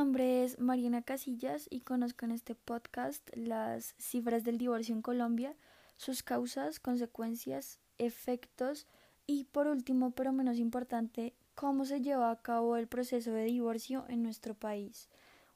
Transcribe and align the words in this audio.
nombre 0.00 0.44
es 0.44 0.58
Mariana 0.58 1.02
Casillas 1.02 1.66
y 1.68 1.82
conozco 1.82 2.24
en 2.24 2.30
este 2.30 2.54
podcast 2.54 3.22
las 3.36 3.94
cifras 3.98 4.44
del 4.44 4.56
divorcio 4.56 4.94
en 4.94 5.02
Colombia, 5.02 5.54
sus 5.98 6.22
causas, 6.22 6.80
consecuencias, 6.80 7.78
efectos 7.98 8.86
y 9.26 9.44
por 9.44 9.66
último, 9.66 10.12
pero 10.12 10.32
menos 10.32 10.56
importante, 10.56 11.34
cómo 11.54 11.84
se 11.84 12.00
lleva 12.00 12.30
a 12.30 12.40
cabo 12.40 12.78
el 12.78 12.88
proceso 12.88 13.32
de 13.32 13.44
divorcio 13.44 14.06
en 14.08 14.22
nuestro 14.22 14.54
país, 14.54 15.10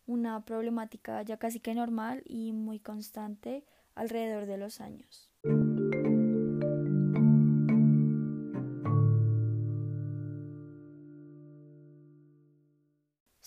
una 0.06 0.44
problemática 0.44 1.22
ya 1.22 1.38
casi 1.38 1.58
que 1.58 1.74
normal 1.74 2.22
y 2.26 2.52
muy 2.52 2.80
constante 2.80 3.64
alrededor 3.94 4.44
de 4.44 4.58
los 4.58 4.82
años. 4.82 5.33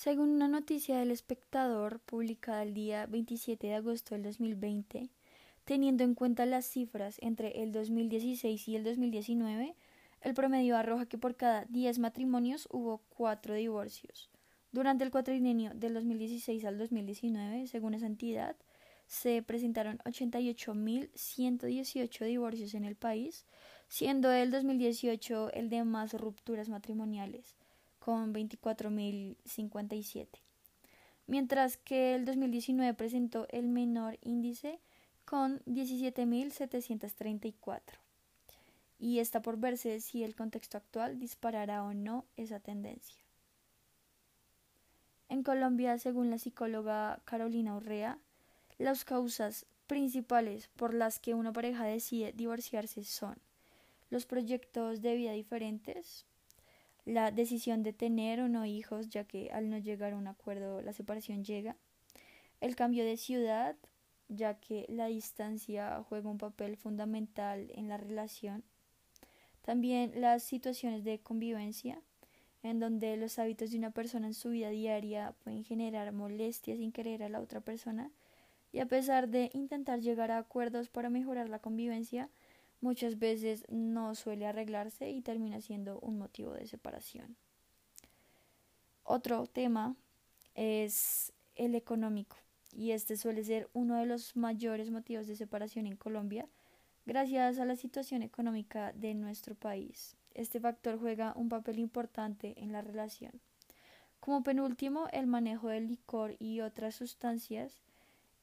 Según 0.07 0.29
una 0.29 0.47
noticia 0.47 0.99
del 0.99 1.11
espectador 1.11 1.99
publicada 1.99 2.63
el 2.63 2.73
día 2.73 3.07
27 3.07 3.67
de 3.67 3.75
agosto 3.75 4.15
del 4.15 4.23
2020, 4.23 5.09
teniendo 5.65 6.05
en 6.05 6.15
cuenta 6.15 6.45
las 6.45 6.65
cifras 6.65 7.17
entre 7.19 7.61
el 7.61 7.73
2016 7.73 8.69
y 8.69 8.77
el 8.77 8.85
2019, 8.85 9.75
el 10.21 10.33
promedio 10.33 10.77
arroja 10.77 11.07
que 11.07 11.17
por 11.17 11.35
cada 11.35 11.65
10 11.65 11.99
matrimonios 11.99 12.69
hubo 12.71 13.01
4 13.17 13.55
divorcios. 13.55 14.29
Durante 14.71 15.03
el 15.03 15.11
cuatrienio 15.11 15.73
del 15.75 15.93
2016 15.95 16.63
al 16.63 16.77
2019, 16.77 17.67
según 17.67 17.93
esa 17.93 18.05
entidad, 18.05 18.55
se 19.07 19.43
presentaron 19.43 19.97
88.118 20.05 22.25
divorcios 22.25 22.75
en 22.75 22.85
el 22.85 22.95
país, 22.95 23.45
siendo 23.89 24.31
el 24.31 24.51
2018 24.51 25.51
el 25.51 25.69
de 25.69 25.83
más 25.83 26.13
rupturas 26.13 26.69
matrimoniales 26.69 27.57
con 28.07 28.33
24.057, 28.33 30.27
mientras 31.25 31.75
que 31.75 32.15
el 32.15 32.23
2019 32.23 32.93
presentó 32.93 33.45
el 33.49 33.67
menor 33.67 34.17
índice 34.21 34.79
con 35.25 35.59
17.734. 35.65 37.81
Y 38.97 39.19
está 39.19 39.41
por 39.41 39.57
verse 39.57 39.99
si 39.99 40.23
el 40.23 40.37
contexto 40.37 40.77
actual 40.77 41.19
disparará 41.19 41.83
o 41.83 41.93
no 41.93 42.23
esa 42.37 42.61
tendencia. 42.61 43.21
En 45.27 45.43
Colombia, 45.43 45.97
según 45.97 46.29
la 46.29 46.37
psicóloga 46.37 47.19
Carolina 47.25 47.75
Urrea, 47.75 48.19
las 48.77 49.03
causas 49.03 49.65
principales 49.85 50.69
por 50.77 50.93
las 50.93 51.19
que 51.19 51.33
una 51.33 51.51
pareja 51.51 51.83
decide 51.83 52.31
divorciarse 52.31 53.03
son 53.03 53.35
los 54.09 54.25
proyectos 54.25 55.01
de 55.01 55.17
vida 55.17 55.33
diferentes, 55.33 56.25
la 57.07 57.31
decisión 57.31 57.83
de 57.83 57.93
tener 57.93 58.41
o 58.41 58.49
no 58.49 58.65
hijos, 58.65 59.07
ya 59.07 59.23
que 59.23 59.49
al 59.51 59.69
no 59.69 59.77
llegar 59.77 60.11
a 60.11 60.17
un 60.17 60.27
acuerdo 60.27 60.81
la 60.81 60.91
separación 60.91 61.45
llega, 61.45 61.77
el 62.59 62.75
cambio 62.75 63.05
de 63.05 63.15
ciudad, 63.15 63.77
ya 64.27 64.59
que 64.59 64.85
la 64.89 65.05
distancia 65.05 66.03
juega 66.09 66.29
un 66.29 66.37
papel 66.37 66.75
fundamental 66.75 67.71
en 67.75 67.87
la 67.87 67.95
relación, 67.95 68.65
también 69.61 70.19
las 70.19 70.43
situaciones 70.43 71.05
de 71.05 71.19
convivencia, 71.19 72.01
en 72.61 72.79
donde 72.79 73.15
los 73.15 73.39
hábitos 73.39 73.71
de 73.71 73.77
una 73.77 73.91
persona 73.91 74.27
en 74.27 74.33
su 74.33 74.49
vida 74.49 74.69
diaria 74.69 75.33
pueden 75.43 75.63
generar 75.63 76.11
molestias 76.11 76.77
sin 76.77 76.91
querer 76.91 77.23
a 77.23 77.29
la 77.29 77.39
otra 77.39 77.61
persona, 77.61 78.11
y 78.73 78.79
a 78.79 78.85
pesar 78.85 79.29
de 79.29 79.49
intentar 79.53 80.01
llegar 80.01 80.29
a 80.29 80.39
acuerdos 80.39 80.89
para 80.89 81.09
mejorar 81.09 81.47
la 81.47 81.59
convivencia, 81.59 82.29
muchas 82.81 83.19
veces 83.19 83.65
no 83.69 84.15
suele 84.15 84.45
arreglarse 84.45 85.09
y 85.09 85.21
termina 85.21 85.61
siendo 85.61 85.99
un 85.99 86.17
motivo 86.17 86.53
de 86.53 86.67
separación. 86.67 87.35
Otro 89.03 89.47
tema 89.47 89.95
es 90.55 91.31
el 91.55 91.75
económico 91.75 92.37
y 92.73 92.91
este 92.91 93.17
suele 93.17 93.43
ser 93.43 93.69
uno 93.73 93.95
de 93.95 94.05
los 94.05 94.35
mayores 94.35 94.91
motivos 94.91 95.27
de 95.27 95.35
separación 95.35 95.87
en 95.87 95.95
Colombia 95.95 96.47
gracias 97.05 97.57
a 97.57 97.65
la 97.65 97.75
situación 97.75 98.21
económica 98.21 98.91
de 98.93 99.13
nuestro 99.13 99.55
país. 99.55 100.17
Este 100.33 100.59
factor 100.59 100.99
juega 100.99 101.33
un 101.35 101.49
papel 101.49 101.79
importante 101.79 102.53
en 102.57 102.71
la 102.71 102.81
relación. 102.81 103.31
Como 104.19 104.43
penúltimo, 104.43 105.07
el 105.13 105.25
manejo 105.25 105.69
del 105.69 105.87
licor 105.87 106.35
y 106.37 106.59
otras 106.59 106.95
sustancias 106.95 107.81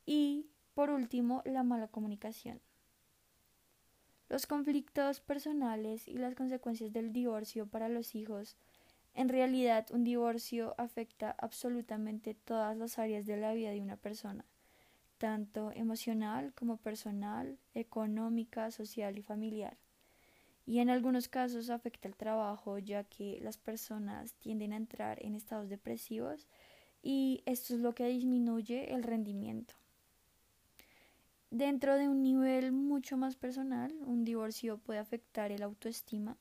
y, 0.07 0.47
por 0.75 0.91
último, 0.91 1.43
la 1.45 1.63
mala 1.63 1.89
comunicación. 1.89 2.61
Los 4.29 4.47
conflictos 4.47 5.21
personales 5.21 6.09
y 6.09 6.15
las 6.15 6.35
consecuencias 6.35 6.93
del 6.93 7.13
divorcio 7.13 7.67
para 7.67 7.89
los 7.89 8.15
hijos. 8.15 8.57
En 9.15 9.29
realidad, 9.29 9.87
un 9.93 10.03
divorcio 10.03 10.75
afecta 10.79 11.31
absolutamente 11.39 12.35
todas 12.35 12.77
las 12.77 12.99
áreas 12.99 13.27
de 13.27 13.37
la 13.37 13.53
vida 13.53 13.71
de 13.71 13.81
una 13.81 13.97
persona, 13.97 14.45
tanto 15.19 15.71
emocional 15.73 16.53
como 16.55 16.79
personal, 16.79 17.59
económica, 17.75 18.71
social 18.71 19.19
y 19.19 19.23
familiar. 19.23 19.77
Y 20.67 20.79
en 20.79 20.89
algunos 20.89 21.29
casos 21.29 21.69
afecta 21.69 22.09
el 22.09 22.17
trabajo, 22.17 22.79
ya 22.79 23.05
que 23.05 23.39
las 23.43 23.59
personas 23.59 24.35
tienden 24.35 24.73
a 24.73 24.77
entrar 24.77 25.23
en 25.23 25.35
estados 25.35 25.69
depresivos 25.69 26.49
y 27.03 27.43
esto 27.45 27.75
es 27.75 27.81
lo 27.81 27.95
que 27.95 28.09
disminuye 28.09 28.95
el 28.95 29.03
rendimiento. 29.03 29.75
Dentro 31.55 31.97
de 31.97 32.09
un 32.09 32.25
nivel 32.25 32.73
mucho 32.73 33.17
más 33.17 33.37
personal, 33.37 33.95
un 34.07 34.25
divorcio 34.25 34.79
puede 34.79 34.99
afectar 34.99 35.53
el 35.53 35.63
autoestima. 35.63 36.37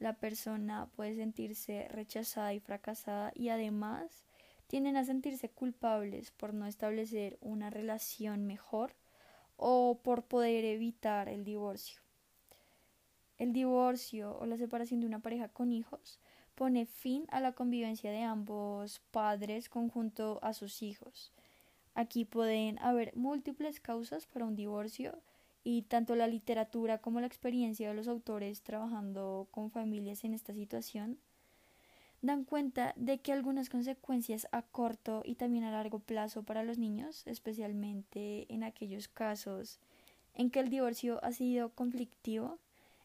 La 0.00 0.14
persona 0.14 0.88
puede 0.96 1.14
sentirse 1.14 1.86
rechazada 1.88 2.52
y 2.52 2.58
fracasada 2.58 3.30
y 3.36 3.50
además 3.50 4.24
tienden 4.66 4.96
a 4.96 5.04
sentirse 5.04 5.50
culpables 5.50 6.32
por 6.32 6.52
no 6.52 6.66
establecer 6.66 7.38
una 7.40 7.70
relación 7.70 8.44
mejor 8.44 8.96
o 9.56 10.00
por 10.02 10.24
poder 10.24 10.64
evitar 10.64 11.28
el 11.28 11.44
divorcio. 11.44 12.00
El 13.38 13.52
divorcio 13.52 14.36
o 14.36 14.46
la 14.46 14.56
separación 14.56 14.98
de 14.98 15.06
una 15.06 15.20
pareja 15.20 15.46
con 15.46 15.70
hijos 15.70 16.18
pone 16.56 16.86
fin 16.86 17.24
a 17.28 17.38
la 17.38 17.52
convivencia 17.52 18.10
de 18.10 18.24
ambos 18.24 19.00
padres 19.12 19.68
conjunto 19.68 20.40
a 20.42 20.54
sus 20.54 20.82
hijos 20.82 21.32
Aquí 21.94 22.24
pueden 22.24 22.78
haber 22.78 23.14
múltiples 23.16 23.80
causas 23.80 24.26
para 24.26 24.44
un 24.44 24.56
divorcio 24.56 25.18
y 25.64 25.82
tanto 25.82 26.16
la 26.16 26.26
literatura 26.26 26.98
como 26.98 27.20
la 27.20 27.26
experiencia 27.26 27.88
de 27.88 27.94
los 27.94 28.08
autores 28.08 28.62
trabajando 28.62 29.48
con 29.50 29.70
familias 29.70 30.24
en 30.24 30.34
esta 30.34 30.54
situación 30.54 31.18
dan 32.22 32.44
cuenta 32.44 32.92
de 32.96 33.18
que 33.18 33.32
algunas 33.32 33.70
consecuencias 33.70 34.46
a 34.52 34.62
corto 34.62 35.22
y 35.24 35.36
también 35.36 35.64
a 35.64 35.70
largo 35.70 36.00
plazo 36.00 36.42
para 36.42 36.62
los 36.62 36.78
niños, 36.78 37.26
especialmente 37.26 38.46
en 38.52 38.62
aquellos 38.62 39.08
casos 39.08 39.78
en 40.34 40.50
que 40.50 40.60
el 40.60 40.70
divorcio 40.70 41.22
ha 41.24 41.32
sido 41.32 41.70
conflictivo, 41.70 42.58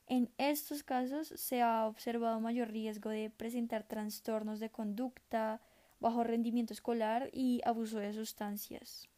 en 0.07 0.29
estos 0.37 0.83
casos 0.83 1.27
se 1.27 1.61
ha 1.61 1.87
observado 1.87 2.39
mayor 2.39 2.69
riesgo 2.69 3.09
de 3.09 3.31
presentar 3.31 3.83
trastornos 3.83 4.59
de 4.59 4.69
conducta, 4.69 5.59
bajo 5.99 6.23
rendimiento 6.23 6.73
escolar 6.73 7.29
y 7.33 7.61
abuso 7.65 7.99
de 7.99 8.13
sustancias. 8.13 9.09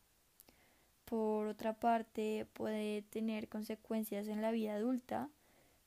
Por 1.05 1.47
otra 1.47 1.73
parte, 1.73 2.47
puede 2.53 3.01
tener 3.01 3.47
consecuencias 3.47 4.27
en 4.27 4.41
la 4.41 4.51
vida 4.51 4.75
adulta, 4.75 5.29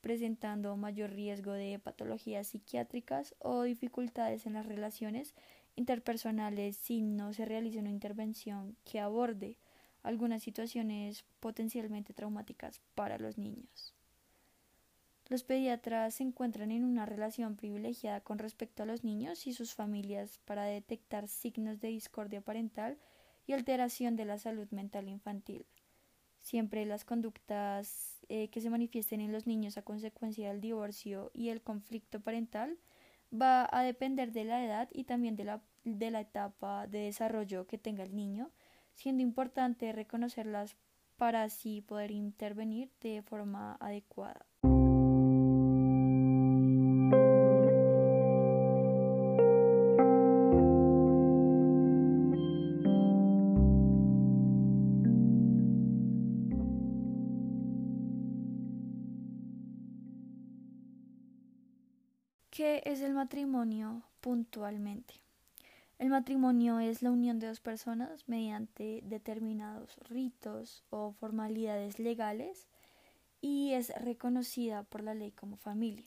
presentando 0.00 0.76
mayor 0.76 1.10
riesgo 1.10 1.52
de 1.52 1.78
patologías 1.78 2.48
psiquiátricas 2.48 3.34
o 3.38 3.62
dificultades 3.64 4.46
en 4.46 4.54
las 4.54 4.64
relaciones 4.64 5.34
interpersonales 5.76 6.76
si 6.76 7.02
no 7.02 7.32
se 7.32 7.44
realiza 7.44 7.80
una 7.80 7.90
intervención 7.90 8.76
que 8.84 8.98
aborde 8.98 9.58
algunas 10.02 10.42
situaciones 10.42 11.24
potencialmente 11.40 12.14
traumáticas 12.14 12.80
para 12.94 13.18
los 13.18 13.36
niños. 13.36 13.94
Los 15.30 15.44
pediatras 15.44 16.14
se 16.14 16.24
encuentran 16.24 16.72
en 16.72 16.82
una 16.82 17.06
relación 17.06 17.54
privilegiada 17.54 18.20
con 18.20 18.40
respecto 18.40 18.82
a 18.82 18.86
los 18.86 19.04
niños 19.04 19.46
y 19.46 19.52
sus 19.52 19.74
familias 19.74 20.40
para 20.44 20.64
detectar 20.64 21.28
signos 21.28 21.78
de 21.78 21.86
discordia 21.86 22.40
parental 22.40 22.98
y 23.46 23.52
alteración 23.52 24.16
de 24.16 24.24
la 24.24 24.38
salud 24.38 24.68
mental 24.72 25.08
infantil. 25.08 25.66
Siempre 26.40 26.84
las 26.84 27.04
conductas 27.04 28.18
eh, 28.28 28.48
que 28.48 28.60
se 28.60 28.70
manifiesten 28.70 29.20
en 29.20 29.30
los 29.30 29.46
niños 29.46 29.78
a 29.78 29.82
consecuencia 29.82 30.48
del 30.48 30.60
divorcio 30.60 31.30
y 31.32 31.50
el 31.50 31.62
conflicto 31.62 32.18
parental 32.18 32.76
va 33.32 33.68
a 33.70 33.84
depender 33.84 34.32
de 34.32 34.46
la 34.46 34.64
edad 34.64 34.88
y 34.92 35.04
también 35.04 35.36
de 35.36 35.44
la, 35.44 35.62
de 35.84 36.10
la 36.10 36.22
etapa 36.22 36.88
de 36.88 37.02
desarrollo 37.02 37.68
que 37.68 37.78
tenga 37.78 38.02
el 38.02 38.16
niño, 38.16 38.50
siendo 38.94 39.22
importante 39.22 39.92
reconocerlas 39.92 40.76
para 41.16 41.44
así 41.44 41.82
poder 41.82 42.10
intervenir 42.10 42.90
de 43.00 43.22
forma 43.22 43.76
adecuada. 43.78 44.44
¿Qué 62.60 62.82
es 62.84 63.00
el 63.00 63.14
matrimonio 63.14 64.02
puntualmente? 64.20 65.14
El 65.98 66.10
matrimonio 66.10 66.78
es 66.78 67.00
la 67.00 67.10
unión 67.10 67.38
de 67.38 67.46
dos 67.46 67.58
personas 67.58 68.28
mediante 68.28 69.00
determinados 69.02 69.96
ritos 70.10 70.84
o 70.90 71.12
formalidades 71.12 71.98
legales 71.98 72.68
y 73.40 73.72
es 73.72 73.88
reconocida 74.02 74.82
por 74.82 75.02
la 75.02 75.14
ley 75.14 75.30
como 75.30 75.56
familia. 75.56 76.04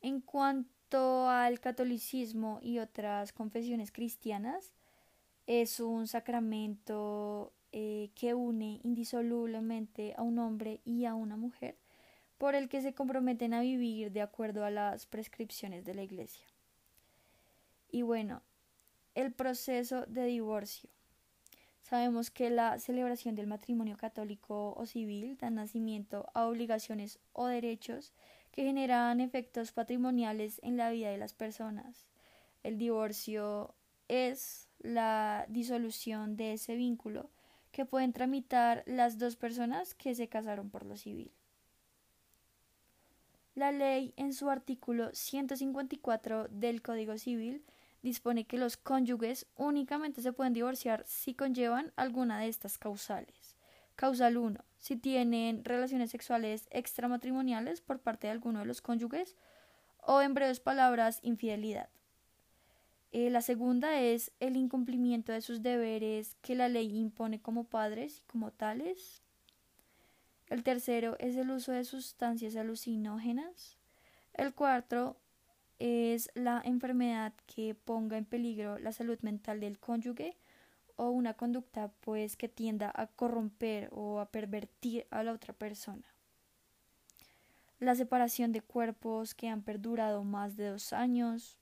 En 0.00 0.20
cuanto 0.20 1.28
al 1.28 1.58
catolicismo 1.58 2.60
y 2.62 2.78
otras 2.78 3.32
confesiones 3.32 3.90
cristianas, 3.90 4.74
es 5.48 5.80
un 5.80 6.06
sacramento 6.06 7.52
eh, 7.72 8.10
que 8.14 8.32
une 8.32 8.80
indisolublemente 8.84 10.14
a 10.16 10.22
un 10.22 10.38
hombre 10.38 10.80
y 10.84 11.04
a 11.04 11.16
una 11.16 11.36
mujer 11.36 11.76
por 12.38 12.54
el 12.54 12.68
que 12.68 12.80
se 12.80 12.94
comprometen 12.94 13.52
a 13.52 13.60
vivir 13.60 14.12
de 14.12 14.22
acuerdo 14.22 14.64
a 14.64 14.70
las 14.70 15.06
prescripciones 15.06 15.84
de 15.84 15.94
la 15.94 16.02
Iglesia. 16.02 16.46
Y 17.90 18.02
bueno, 18.02 18.42
el 19.14 19.32
proceso 19.32 20.06
de 20.06 20.24
divorcio. 20.26 20.88
Sabemos 21.82 22.30
que 22.30 22.50
la 22.50 22.78
celebración 22.78 23.34
del 23.34 23.46
matrimonio 23.46 23.96
católico 23.96 24.74
o 24.76 24.86
civil 24.86 25.36
da 25.38 25.50
nacimiento 25.50 26.28
a 26.34 26.46
obligaciones 26.46 27.18
o 27.32 27.46
derechos 27.46 28.12
que 28.52 28.64
generan 28.64 29.20
efectos 29.20 29.72
patrimoniales 29.72 30.60
en 30.62 30.76
la 30.76 30.90
vida 30.90 31.10
de 31.10 31.18
las 31.18 31.32
personas. 31.32 32.06
El 32.62 32.76
divorcio 32.76 33.74
es 34.06 34.68
la 34.80 35.46
disolución 35.48 36.36
de 36.36 36.52
ese 36.52 36.76
vínculo 36.76 37.30
que 37.72 37.86
pueden 37.86 38.12
tramitar 38.12 38.82
las 38.86 39.18
dos 39.18 39.36
personas 39.36 39.94
que 39.94 40.14
se 40.14 40.28
casaron 40.28 40.70
por 40.70 40.84
lo 40.84 40.96
civil. 40.96 41.32
La 43.58 43.72
ley 43.72 44.14
en 44.16 44.34
su 44.34 44.50
artículo 44.50 45.10
154 45.12 46.46
del 46.48 46.80
Código 46.80 47.18
Civil 47.18 47.64
dispone 48.02 48.44
que 48.44 48.56
los 48.56 48.76
cónyuges 48.76 49.48
únicamente 49.56 50.22
se 50.22 50.32
pueden 50.32 50.52
divorciar 50.52 51.02
si 51.08 51.34
conllevan 51.34 51.92
alguna 51.96 52.38
de 52.38 52.46
estas 52.46 52.78
causales. 52.78 53.56
Causal 53.96 54.36
1. 54.36 54.64
Si 54.76 54.94
tienen 54.94 55.64
relaciones 55.64 56.12
sexuales 56.12 56.68
extramatrimoniales 56.70 57.80
por 57.80 57.98
parte 57.98 58.28
de 58.28 58.30
alguno 58.30 58.60
de 58.60 58.66
los 58.66 58.80
cónyuges 58.80 59.34
o, 60.06 60.22
en 60.22 60.34
breves 60.34 60.60
palabras, 60.60 61.18
infidelidad. 61.22 61.88
Eh, 63.10 63.28
la 63.28 63.40
segunda 63.40 63.98
es 64.00 64.30
el 64.38 64.56
incumplimiento 64.56 65.32
de 65.32 65.40
sus 65.40 65.62
deberes 65.62 66.36
que 66.42 66.54
la 66.54 66.68
ley 66.68 66.96
impone 66.96 67.42
como 67.42 67.64
padres 67.64 68.18
y 68.18 68.22
como 68.30 68.52
tales. 68.52 69.20
El 70.50 70.62
tercero 70.62 71.16
es 71.18 71.36
el 71.36 71.50
uso 71.50 71.72
de 71.72 71.84
sustancias 71.84 72.56
alucinógenas. 72.56 73.76
El 74.32 74.54
cuarto 74.54 75.16
es 75.78 76.30
la 76.34 76.62
enfermedad 76.64 77.34
que 77.46 77.74
ponga 77.74 78.16
en 78.16 78.24
peligro 78.24 78.78
la 78.78 78.92
salud 78.92 79.18
mental 79.20 79.60
del 79.60 79.78
cónyuge 79.78 80.36
o 80.96 81.10
una 81.10 81.34
conducta 81.34 81.92
pues 82.00 82.36
que 82.36 82.48
tienda 82.48 82.90
a 82.94 83.06
corromper 83.06 83.90
o 83.92 84.20
a 84.20 84.26
pervertir 84.26 85.06
a 85.10 85.22
la 85.22 85.32
otra 85.32 85.52
persona. 85.52 86.06
La 87.78 87.94
separación 87.94 88.50
de 88.50 88.62
cuerpos 88.62 89.34
que 89.34 89.48
han 89.48 89.62
perdurado 89.62 90.24
más 90.24 90.56
de 90.56 90.68
dos 90.70 90.92
años 90.92 91.58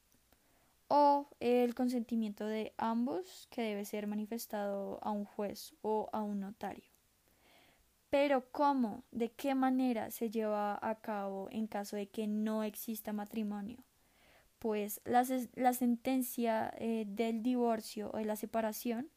o 0.88 1.28
el 1.40 1.74
consentimiento 1.74 2.46
de 2.46 2.72
ambos 2.78 3.48
que 3.50 3.62
debe 3.62 3.84
ser 3.84 4.06
manifestado 4.06 5.00
a 5.02 5.10
un 5.10 5.24
juez 5.24 5.74
o 5.82 6.08
a 6.12 6.22
un 6.22 6.40
notario. 6.40 6.95
Pero 8.18 8.50
¿cómo? 8.50 9.04
¿De 9.10 9.32
qué 9.32 9.54
manera 9.54 10.10
se 10.10 10.30
lleva 10.30 10.78
a 10.80 10.94
cabo 11.02 11.48
en 11.50 11.66
caso 11.66 11.96
de 11.96 12.08
que 12.08 12.26
no 12.26 12.62
exista 12.62 13.12
matrimonio? 13.12 13.84
pues 14.58 15.02
la, 15.04 15.22
la 15.54 15.74
sentencia 15.74 16.72
eh, 16.78 17.04
del 17.06 17.42
divorcio 17.42 18.10
o 18.14 18.16
de 18.16 18.24
la 18.24 18.36
separación 18.36 19.10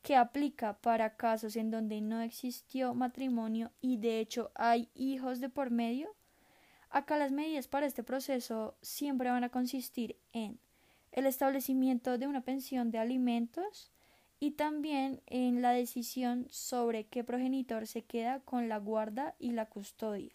que 0.00 0.14
aplica 0.14 0.78
para 0.78 1.16
casos 1.16 1.56
en 1.56 1.72
donde 1.72 2.00
no 2.00 2.20
existió 2.20 2.94
matrimonio 2.94 3.72
y 3.80 3.96
de 3.96 4.20
hecho 4.20 4.52
hay 4.54 4.90
hijos 4.94 5.40
de 5.40 5.48
por 5.48 5.72
medio, 5.72 6.14
acá 6.88 7.18
las 7.18 7.32
medidas 7.32 7.66
para 7.66 7.86
este 7.86 8.04
proceso 8.04 8.76
siempre 8.80 9.28
van 9.28 9.42
a 9.42 9.48
consistir 9.48 10.20
en 10.32 10.60
el 11.10 11.26
establecimiento 11.26 12.16
de 12.16 12.28
una 12.28 12.42
pensión 12.42 12.92
de 12.92 12.98
alimentos 12.98 13.90
y 14.38 14.52
también 14.52 15.20
en 15.26 15.62
la 15.62 15.72
decisión 15.72 16.46
sobre 16.50 17.06
qué 17.06 17.24
progenitor 17.24 17.86
se 17.86 18.02
queda 18.02 18.40
con 18.40 18.68
la 18.68 18.78
guarda 18.78 19.34
y 19.38 19.52
la 19.52 19.66
custodia. 19.66 20.32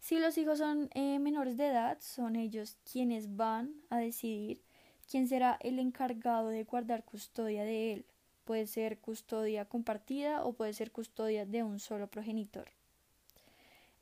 Si 0.00 0.18
los 0.18 0.36
hijos 0.38 0.58
son 0.58 0.90
eh, 0.94 1.18
menores 1.18 1.56
de 1.56 1.68
edad, 1.68 1.98
son 2.00 2.36
ellos 2.36 2.76
quienes 2.90 3.36
van 3.36 3.74
a 3.90 3.98
decidir 3.98 4.62
quién 5.10 5.28
será 5.28 5.58
el 5.60 5.78
encargado 5.78 6.48
de 6.48 6.64
guardar 6.64 7.04
custodia 7.04 7.64
de 7.64 7.92
él. 7.92 8.06
Puede 8.44 8.66
ser 8.66 8.98
custodia 8.98 9.66
compartida 9.66 10.44
o 10.44 10.54
puede 10.54 10.72
ser 10.72 10.90
custodia 10.90 11.44
de 11.44 11.62
un 11.62 11.78
solo 11.78 12.08
progenitor. 12.08 12.70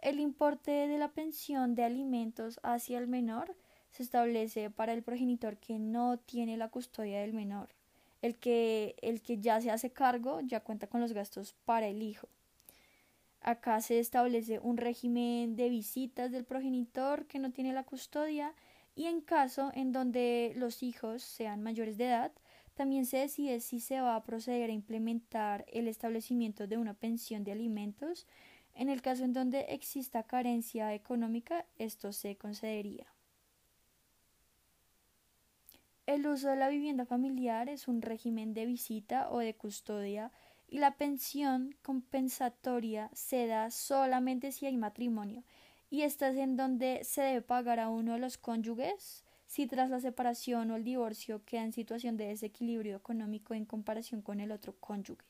El 0.01 0.21
importe 0.21 0.71
de 0.71 0.99
la 0.99 1.09
pensión 1.09 1.75
de 1.75 1.83
alimentos 1.83 2.61
hacia 2.63 2.99
el 2.99 3.09
menor 3.09 3.57
se 3.91 4.05
establece 4.05 4.71
para 4.71 4.93
el 4.93 5.03
progenitor 5.03 5.57
que 5.57 5.79
no 5.81 6.19
tiene 6.19 6.57
la 6.57 6.69
custodia 6.69 7.21
del 7.21 7.33
menor. 7.33 7.78
El 8.23 8.37
que, 8.37 8.97
el 9.03 9.23
que 9.23 9.39
ya 9.39 9.61
se 9.61 9.71
hace 9.71 9.91
cargo 9.91 10.41
ya 10.41 10.61
cuenta 10.61 10.87
con 10.87 11.01
los 11.01 11.13
gastos 11.13 11.55
para 11.65 11.87
el 11.87 12.03
hijo. 12.03 12.29
Acá 13.41 13.81
se 13.81 14.01
establece 14.01 14.59
un 14.59 14.77
régimen 14.77 15.55
de 15.57 15.69
visitas 15.69 16.33
del 16.33 16.45
progenitor 16.45 17.27
que 17.27 17.39
no 17.39 17.53
tiene 17.53 17.73
la 17.73 17.85
custodia 17.85 18.55
y 18.97 19.07
en 19.07 19.21
caso 19.21 19.71
en 19.75 19.93
donde 19.93 20.53
los 20.57 20.83
hijos 20.83 21.23
sean 21.23 21.63
mayores 21.63 21.97
de 21.99 22.07
edad, 22.07 22.33
también 22.75 23.07
se 23.07 23.19
decide 23.19 23.61
si 23.61 23.81
se 23.81 24.01
va 24.01 24.17
a 24.17 24.25
proceder 24.25 24.71
a 24.71 24.73
implementar 24.73 25.65
el 25.69 25.89
establecimiento 25.89 26.67
de 26.67 26.79
una 26.79 26.95
pensión 26.95 27.45
de 27.45 27.53
alimentos. 27.53 28.27
En 28.75 28.89
el 28.89 29.03
caso 29.03 29.25
en 29.25 29.33
donde 29.33 29.61
exista 29.71 30.25
carencia 30.25 30.95
económica, 30.95 31.65
esto 31.79 32.13
se 32.13 32.37
concedería. 32.37 33.07
El 36.09 36.27
uso 36.27 36.49
de 36.49 36.57
la 36.57 36.71
vivienda 36.71 37.05
familiar 37.05 37.69
es 37.69 37.87
un 37.87 38.01
régimen 38.01 38.55
de 38.55 38.65
visita 38.65 39.29
o 39.31 39.41
de 39.41 39.55
custodia 39.55 40.33
y 40.67 40.79
la 40.79 40.97
pensión 40.97 41.75
compensatoria 41.83 43.11
se 43.13 43.47
da 43.47 43.71
solamente 43.71 44.51
si 44.51 44.65
hay 44.65 44.79
matrimonio 44.79 45.45
y 45.91 46.01
esta 46.01 46.31
es 46.31 46.39
en 46.39 46.57
donde 46.57 47.05
se 47.05 47.21
debe 47.21 47.43
pagar 47.43 47.79
a 47.79 47.91
uno 47.91 48.15
de 48.15 48.21
los 48.21 48.39
cónyuges 48.39 49.23
si 49.47 49.67
tras 49.67 49.91
la 49.91 50.01
separación 50.01 50.71
o 50.71 50.77
el 50.77 50.85
divorcio 50.85 51.45
queda 51.45 51.65
en 51.65 51.75
situación 51.75 52.17
de 52.17 52.29
desequilibrio 52.29 52.97
económico 52.97 53.53
en 53.53 53.67
comparación 53.67 54.23
con 54.23 54.41
el 54.41 54.51
otro 54.51 54.75
cónyuge. 54.81 55.27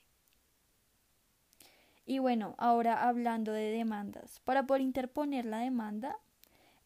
Y 2.07 2.21
bueno, 2.21 2.55
ahora 2.57 3.09
hablando 3.09 3.53
de 3.53 3.73
demandas. 3.73 4.39
Para 4.45 4.65
poder 4.65 4.83
interponer 4.83 5.45
la 5.45 5.59
demanda, 5.59 6.21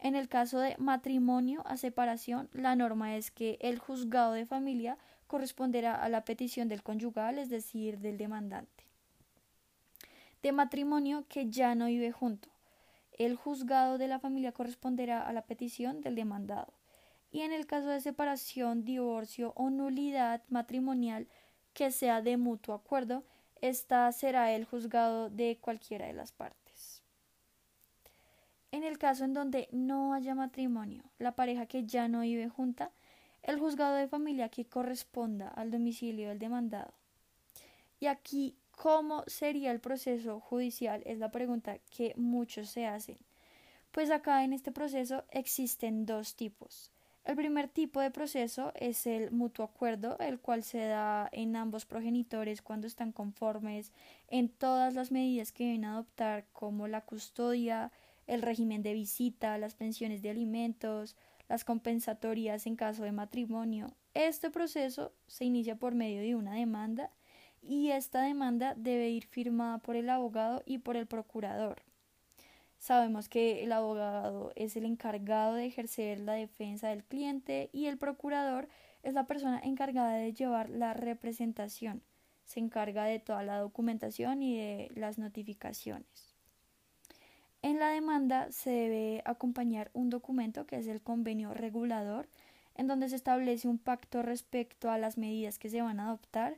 en 0.03 0.17
el 0.17 0.29
caso 0.29 0.59
de 0.59 0.75
matrimonio 0.79 1.63
a 1.65 1.77
separación, 1.77 2.51
la 2.53 2.75
norma 2.75 3.17
es 3.17 3.31
que 3.31 3.57
el 3.61 3.79
juzgado 3.79 4.33
de 4.33 4.47
familia 4.47 4.99
corresponderá 5.29 5.95
a 5.95 6.09
la 6.09 6.25
petición 6.25 6.69
del 6.69 6.83
conyugal, 6.83 7.39
es 7.39 7.51
decir, 7.51 8.01
del 8.01 8.19
demandante. 8.19 8.85
De 10.43 10.51
matrimonio 10.51 11.25
que 11.29 11.49
ya 11.49 11.77
no 11.77 11.87
vive 11.87 12.11
junto. 12.11 12.49
El 13.13 13.37
juzgado 13.37 13.97
de 13.97 14.09
la 14.09 14.19
familia 14.19 14.51
corresponderá 14.51 15.23
a 15.25 15.33
la 15.33 15.43
petición 15.43 16.01
del 16.01 16.17
demandado. 16.17 16.73
Y 17.31 17.43
en 17.43 17.53
el 17.53 17.69
caso 17.69 17.87
de 17.87 18.01
separación, 18.01 18.85
divorcio 18.85 19.53
o 19.55 19.71
nulidad 19.71 20.43
matrimonial 20.49 21.29
que 21.75 21.93
sea 21.93 22.23
de 22.23 22.37
mutuo 22.37 22.75
acuerdo, 22.75 23.23
esta 23.61 24.11
será 24.11 24.53
el 24.53 24.65
juzgado 24.65 25.31
de 25.31 25.59
cualquiera 25.61 26.07
de 26.07 26.13
las 26.13 26.33
partes. 26.33 26.72
En 28.73 28.85
el 28.85 28.99
caso 28.99 29.25
en 29.25 29.35
donde 29.35 29.69
no 29.71 30.15
haya 30.15 30.35
matrimonio, 30.35 31.05
la 31.19 31.37
pareja 31.37 31.67
que 31.67 31.85
ya 31.85 32.09
no 32.09 32.23
vive 32.23 32.49
junta 32.49 32.91
el 33.43 33.59
juzgado 33.59 33.97
de 33.97 34.09
familia 34.09 34.49
que 34.49 34.65
corresponda 34.65 35.49
al 35.49 35.71
domicilio 35.71 36.31
del 36.31 36.39
demandado. 36.39 36.95
Y 38.01 38.07
aquí, 38.07 38.57
¿cómo 38.71 39.25
sería 39.27 39.73
el 39.73 39.81
proceso 39.81 40.41
judicial? 40.41 41.03
Es 41.05 41.19
la 41.19 41.31
pregunta 41.31 41.79
que 41.91 42.15
muchos 42.17 42.71
se 42.71 42.87
hacen. 42.87 43.19
Pues 43.91 44.11
acá 44.11 44.43
en 44.43 44.55
este 44.55 44.73
proceso 44.73 45.25
existen 45.31 46.07
dos 46.07 46.35
tipos. 46.35 46.91
El 47.25 47.37
primer 47.37 47.69
tipo 47.69 48.01
de 48.01 48.11
proceso 48.11 48.73
es 48.75 49.07
el 49.07 49.31
mutuo 49.31 49.67
acuerdo, 49.67 50.17
el 50.19 50.41
cual 50.41 50.65
se 50.65 50.87
da 50.87 51.29
en 51.31 51.55
ambos 51.55 51.85
progenitores 51.85 52.63
cuando 52.63 52.87
están 52.87 53.13
conformes 53.13 53.93
en 54.29 54.49
todas 54.49 54.95
las 54.95 55.13
medidas 55.13 55.53
que 55.53 55.67
deben 55.67 55.85
adoptar, 55.85 56.47
como 56.53 56.89
la 56.89 57.03
custodia, 57.03 57.93
el 58.33 58.43
régimen 58.43 58.83
de 58.83 58.95
visita, 58.95 59.59
las 59.59 59.75
pensiones 59.75 60.23
de 60.23 60.31
alimentos, 60.31 61.17
las 61.49 61.65
compensatorias 61.65 62.67
en 62.67 62.77
caso 62.77 63.03
de 63.03 63.13
matrimonio. 63.13 63.95
Este 64.15 64.51
proceso 64.51 65.13
se 65.27 65.45
inicia 65.45 65.77
por 65.77 65.95
medio 65.95 66.23
de 66.23 66.35
una 66.35 66.55
demanda 66.55 67.11
y 67.61 67.91
esta 67.91 68.23
demanda 68.23 68.75
debe 68.75 69.11
ir 69.11 69.27
firmada 69.27 69.79
por 69.79 69.97
el 69.97 70.09
abogado 70.09 70.63
y 70.65 70.79
por 70.79 70.97
el 70.97 71.07
procurador. 71.07 71.83
Sabemos 72.79 73.29
que 73.29 73.63
el 73.63 73.73
abogado 73.73 74.53
es 74.57 74.77
el 74.77 74.87
encargado 74.87 75.55
de 75.55 75.67
ejercer 75.67 76.19
la 76.21 76.33
defensa 76.33 76.89
del 76.89 77.05
cliente 77.05 77.69
y 77.73 77.87
el 77.87 77.99
procurador 77.99 78.69
es 79.03 79.13
la 79.13 79.27
persona 79.27 79.61
encargada 79.63 80.15
de 80.15 80.33
llevar 80.33 80.71
la 80.71 80.95
representación, 80.95 82.03
se 82.45 82.61
encarga 82.61 83.05
de 83.05 83.19
toda 83.19 83.43
la 83.43 83.59
documentación 83.59 84.43
y 84.43 84.57
de 84.57 84.91
las 84.95 85.19
notificaciones. 85.19 86.32
En 87.63 87.79
la 87.79 87.91
demanda 87.91 88.51
se 88.51 88.71
debe 88.71 89.23
acompañar 89.25 89.91
un 89.95 90.11
documento 90.11 90.67
que 90.67 90.77
es 90.77 90.89
el 90.89 91.01
convenio 91.01 91.55
regulador, 91.55 92.29
en 92.75 92.89
donde 92.89 93.09
se 93.09 93.17
establece 93.17 93.69
un 93.69 93.79
pacto 93.79 94.23
respecto 94.23 94.91
a 94.91 94.99
las 94.99 95.17
medidas 95.17 95.59
que 95.59 95.71
se 95.71 95.81
van 95.81 96.01
a 96.01 96.07
adoptar 96.07 96.57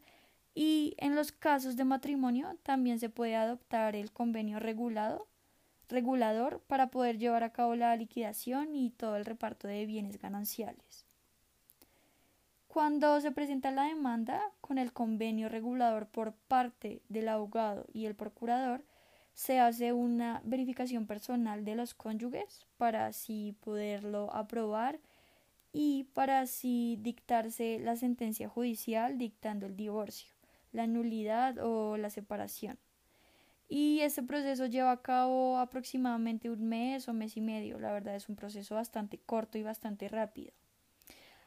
y 0.54 0.94
en 0.98 1.16
los 1.16 1.32
casos 1.32 1.76
de 1.76 1.84
matrimonio 1.84 2.56
también 2.62 3.00
se 3.00 3.10
puede 3.10 3.34
adoptar 3.34 3.96
el 3.96 4.12
convenio 4.12 4.60
regulado, 4.60 5.26
regulador 5.88 6.60
para 6.60 6.88
poder 6.88 7.18
llevar 7.18 7.42
a 7.42 7.52
cabo 7.52 7.74
la 7.74 7.94
liquidación 7.96 8.74
y 8.74 8.90
todo 8.90 9.16
el 9.16 9.24
reparto 9.24 9.66
de 9.66 9.84
bienes 9.84 10.20
gananciales. 10.20 11.04
Cuando 12.68 13.20
se 13.20 13.32
presenta 13.32 13.70
la 13.70 13.84
demanda 13.84 14.40
con 14.60 14.78
el 14.78 14.92
convenio 14.92 15.48
regulador 15.48 16.06
por 16.06 16.32
parte 16.32 17.02
del 17.08 17.28
abogado 17.28 17.86
y 17.92 18.06
el 18.06 18.14
procurador, 18.14 18.82
se 19.34 19.58
hace 19.58 19.92
una 19.92 20.40
verificación 20.44 21.06
personal 21.06 21.64
de 21.64 21.74
los 21.74 21.92
cónyuges 21.92 22.66
para 22.78 23.06
así 23.06 23.56
poderlo 23.60 24.32
aprobar 24.32 25.00
y 25.72 26.04
para 26.14 26.40
así 26.40 26.96
dictarse 27.00 27.80
la 27.80 27.96
sentencia 27.96 28.48
judicial 28.48 29.18
dictando 29.18 29.66
el 29.66 29.76
divorcio, 29.76 30.32
la 30.72 30.86
nulidad 30.86 31.58
o 31.58 31.96
la 31.96 32.10
separación. 32.10 32.78
Y 33.68 34.00
este 34.00 34.22
proceso 34.22 34.66
lleva 34.66 34.92
a 34.92 35.02
cabo 35.02 35.58
aproximadamente 35.58 36.48
un 36.48 36.68
mes 36.68 37.08
o 37.08 37.12
mes 37.12 37.36
y 37.36 37.40
medio. 37.40 37.80
La 37.80 37.92
verdad 37.92 38.14
es 38.14 38.28
un 38.28 38.36
proceso 38.36 38.76
bastante 38.76 39.18
corto 39.18 39.58
y 39.58 39.62
bastante 39.62 40.08
rápido. 40.08 40.52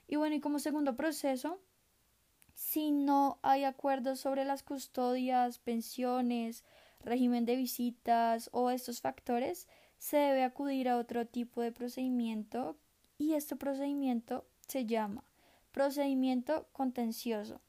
Y 0.07 0.17
bueno, 0.17 0.35
y 0.35 0.41
como 0.41 0.59
segundo 0.59 0.95
proceso, 0.97 1.61
si 2.53 2.91
no 2.91 3.39
hay 3.43 3.63
acuerdos 3.63 4.19
sobre 4.19 4.43
las 4.43 4.63
custodias, 4.63 5.59
pensiones, 5.59 6.65
régimen 7.01 7.45
de 7.45 7.55
visitas 7.55 8.49
o 8.53 8.69
estos 8.69 9.01
factores, 9.01 9.67
se 9.97 10.17
debe 10.17 10.43
acudir 10.43 10.89
a 10.89 10.97
otro 10.97 11.25
tipo 11.25 11.61
de 11.61 11.71
procedimiento 11.71 12.77
y 13.17 13.33
este 13.33 13.55
procedimiento 13.55 14.45
se 14.67 14.85
llama 14.85 15.23
procedimiento 15.71 16.67
contencioso. 16.73 17.61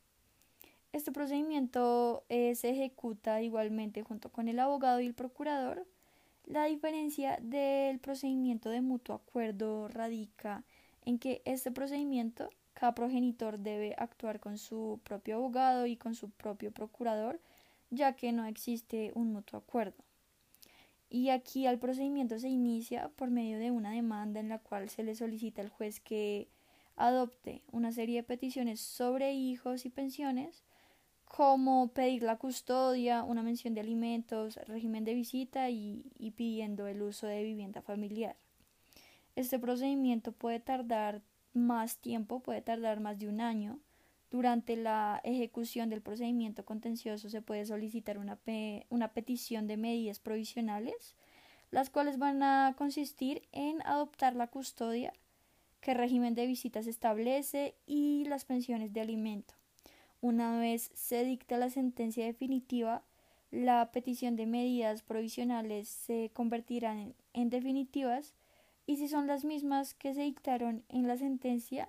Este 0.93 1.13
procedimiento 1.13 2.25
eh, 2.29 2.55
se 2.55 2.71
ejecuta 2.71 3.43
igualmente 3.43 4.03
junto 4.03 4.31
con 4.31 4.49
el 4.49 4.59
abogado 4.59 5.01
y 5.01 5.07
el 5.07 5.15
procurador. 5.15 5.87
La 6.47 6.65
diferencia 6.65 7.39
del 7.43 7.99
procedimiento 7.99 8.71
de 8.71 8.81
mutuo 8.81 9.17
acuerdo 9.17 9.89
radica 9.89 10.65
en 11.05 11.19
que 11.19 11.43
este 11.45 11.71
procedimiento 11.71 12.49
cada 12.79 12.95
progenitor 12.95 13.59
debe 13.59 13.95
actuar 13.99 14.39
con 14.39 14.57
su 14.57 15.01
propio 15.03 15.37
abogado 15.37 15.87
y 15.87 15.97
con 15.97 16.15
su 16.15 16.31
propio 16.31 16.71
procurador, 16.71 17.41
ya 17.90 18.14
que 18.14 18.33
no 18.33 18.47
existe 18.47 19.12
un 19.14 19.33
mutuo 19.33 19.59
acuerdo. 19.59 20.04
Y 21.11 21.30
aquí 21.30 21.66
el 21.66 21.78
procedimiento 21.78 22.38
se 22.38 22.49
inicia 22.49 23.09
por 23.16 23.30
medio 23.30 23.59
de 23.59 23.71
una 23.71 23.92
demanda 23.92 24.40
en 24.40 24.49
la 24.49 24.59
cual 24.59 24.90
se 24.90 25.02
le 25.02 25.14
solicita 25.14 25.62
al 25.62 25.71
juez 25.71 26.00
que 26.00 26.49
adopte 26.97 27.62
una 27.73 27.92
serie 27.92 28.16
de 28.16 28.23
peticiones 28.25 28.80
sobre 28.80 29.33
hijos 29.33 29.87
y 29.87 29.90
pensiones, 29.90 30.64
como 31.25 31.88
pedir 31.88 32.23
la 32.23 32.37
custodia, 32.37 33.23
una 33.23 33.42
mención 33.42 33.75
de 33.75 33.80
alimentos, 33.80 34.57
régimen 34.66 35.04
de 35.04 35.14
visita 35.14 35.71
y, 35.71 36.04
y 36.18 36.33
pidiendo 36.33 36.87
el 36.87 37.02
uso 37.02 37.26
de 37.26 37.42
vivienda 37.42 37.80
familiar. 37.80 38.37
Este 39.37 39.59
procedimiento 39.59 40.33
puede 40.33 40.59
tardar 40.61 41.23
más 41.52 41.99
tiempo, 41.99 42.40
puede 42.40 42.61
tardar 42.61 43.00
más 43.00 43.18
de 43.18 43.28
un 43.28 43.40
año, 43.40 43.78
durante 44.31 44.77
la 44.77 45.21
ejecución 45.25 45.89
del 45.89 46.03
procedimiento 46.03 46.65
contencioso 46.65 47.31
se 47.31 47.43
puede 47.43 47.65
solicitar 47.65 48.19
una, 48.19 48.39
una 48.91 49.09
petición 49.13 49.67
de 49.67 49.77
medidas 49.77 50.19
provisionales, 50.19 51.15
las 51.71 51.91
cuales 51.91 52.19
van 52.19 52.43
a 52.43 52.75
consistir 52.77 53.43
en 53.53 53.81
adoptar 53.87 54.37
la 54.37 54.49
custodia, 54.49 55.13
qué 55.81 55.95
régimen 55.95 56.35
de 56.35 56.47
visitas 56.47 56.87
establece 56.87 57.75
y 57.87 58.25
las 58.27 58.45
pensiones 58.45 58.93
de 58.93 59.01
alimento. 59.01 59.55
Una 60.21 60.59
vez 60.59 60.91
se 60.95 61.25
dicta 61.25 61.59
la 61.59 61.71
sentencia 61.71 62.25
definitiva, 62.25 63.03
la 63.51 63.91
petición 63.93 64.37
de 64.37 64.47
medidas 64.47 65.03
provisionales 65.03 65.89
se 65.89 66.31
convertirán 66.35 67.15
en 67.33 67.51
definitivas 67.51 68.35
y 68.87 68.97
si 68.97 69.09
son 69.09 69.27
las 69.27 69.45
mismas 69.45 69.95
que 69.95 70.15
se 70.15 70.23
dictaron 70.23 70.83
en 70.89 71.07
la 71.07 71.17
sentencia, 71.17 71.89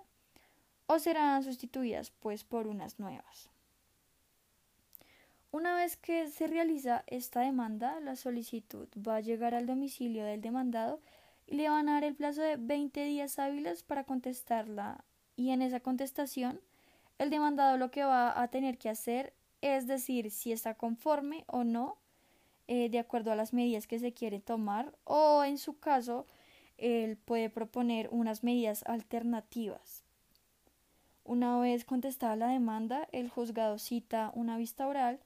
o 0.92 0.98
serán 0.98 1.44
sustituidas 1.44 2.10
pues 2.10 2.44
por 2.44 2.66
unas 2.66 2.98
nuevas. 2.98 3.52
Una 5.52 5.76
vez 5.76 5.98
que 5.98 6.28
se 6.30 6.48
realiza 6.48 7.04
esta 7.06 7.42
demanda, 7.42 8.00
la 8.00 8.16
solicitud 8.16 8.88
va 9.08 9.18
a 9.18 9.22
llegar 9.22 9.54
al 9.54 9.68
domicilio 9.68 10.26
del 10.26 10.42
demandado 10.42 11.00
y 11.46 11.58
le 11.58 11.70
van 11.70 11.90
a 11.90 11.94
dar 11.94 12.06
el 12.06 12.16
plazo 12.16 12.42
de 12.42 12.58
20 12.58 13.06
días 13.06 13.38
hábiles 13.38 13.84
para 13.84 14.04
contestarla 14.04 15.04
y 15.36 15.52
en 15.52 15.62
esa 15.62 15.80
contestación 15.80 16.60
el 17.20 17.30
demandado 17.30 17.78
lo 17.78 17.92
que 17.92 18.04
va 18.04 18.42
a 18.42 18.48
tener 18.48 18.80
que 18.80 18.90
hacer 18.90 19.34
es 19.62 19.86
decir 19.86 20.32
si 20.32 20.52
está 20.52 20.74
conforme 20.74 21.44
o 21.46 21.64
no 21.64 21.98
eh, 22.68 22.90
de 22.90 22.98
acuerdo 22.98 23.32
a 23.32 23.36
las 23.36 23.54
medidas 23.54 23.86
que 23.86 24.00
se 24.00 24.14
quiere 24.14 24.40
tomar 24.40 24.92
o 25.04 25.44
en 25.44 25.60
su 25.60 25.80
caso 25.80 26.26
él 26.78 27.16
puede 27.18 27.52
proponer 27.52 28.10
unas 28.12 28.44
medidas 28.44 28.84
alternativas 28.88 30.04
una 31.30 31.60
vez 31.60 31.86
contestada 31.86 32.36
la 32.36 32.48
demanda, 32.48 33.08
el 33.12 33.30
juzgado 33.30 33.78
cita 33.78 34.32
una 34.34 34.58
vista 34.58 34.88
oral 34.88 35.20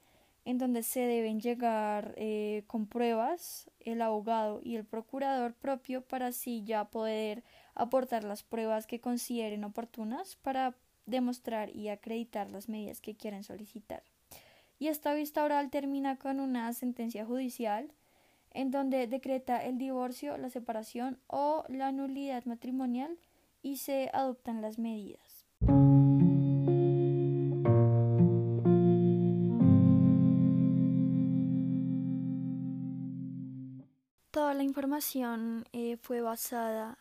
en 0.44 0.58
donde 0.58 0.84
se 0.84 1.00
deben 1.00 1.40
llegar 1.40 2.14
eh, 2.18 2.64
con 2.68 2.88
pruebas 2.88 3.72
el 3.80 4.02
abogado 4.02 4.60
y 4.62 4.76
el 4.76 4.84
procurador 4.84 5.54
propio 5.54 6.02
para 6.02 6.28
así 6.28 6.62
ya 6.66 6.84
poder 6.84 7.42
aportar 7.74 8.26
las 8.26 8.44
pruebas 8.44 8.86
que 8.86 9.00
consideren 9.00 9.64
oportunas 9.64 10.36
para 10.36 10.76
demostrar 11.06 11.74
y 11.74 11.88
acreditar 11.88 12.52
las 12.52 12.68
medidas 12.68 13.00
que 13.00 13.16
quieren 13.16 13.46
solicitar. 13.46 14.04
Y 14.80 14.90
esta 14.90 15.14
vista 15.14 15.42
oral 15.42 15.70
termina 15.70 16.18
con 16.18 16.42
una 16.42 16.74
sentencia 16.74 17.26
judicial 17.26 17.90
en 18.52 18.72
donde 18.72 19.08
decreta 19.08 19.64
el 19.64 19.78
divorcio, 19.78 20.38
la 20.38 20.50
separación 20.50 21.18
o 21.28 21.64
la 21.70 21.94
nulidad 21.94 22.44
matrimonial 22.44 23.18
y 23.62 23.78
se 23.78 24.10
adoptan 24.12 24.62
las 24.62 24.78
medidas. 24.78 25.46
La 34.64 34.68
información 34.68 35.66
eh, 35.74 35.98
fue 35.98 36.22
basada 36.22 36.98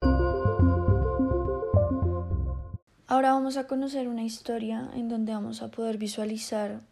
Ahora 3.10 3.32
vamos 3.32 3.56
a 3.56 3.66
conocer 3.66 4.06
una 4.06 4.22
historia 4.22 4.90
en 4.94 5.08
donde 5.08 5.32
vamos 5.32 5.62
a 5.62 5.70
poder 5.70 5.96
visualizar 5.96 6.82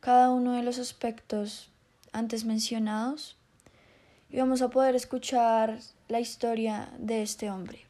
cada 0.00 0.30
uno 0.30 0.54
de 0.54 0.62
los 0.62 0.78
aspectos 0.78 1.70
antes 2.12 2.46
mencionados 2.46 3.36
y 4.30 4.38
vamos 4.38 4.62
a 4.62 4.70
poder 4.70 4.94
escuchar 4.94 5.78
la 6.08 6.18
historia 6.18 6.90
de 6.98 7.20
este 7.20 7.50
hombre. 7.50 7.86